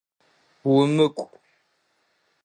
[0.71, 1.25] Умыкӏу!